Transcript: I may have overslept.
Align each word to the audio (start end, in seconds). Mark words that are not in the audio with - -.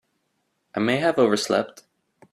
I 0.73 0.79
may 0.79 0.97
have 0.97 1.19
overslept. 1.19 1.83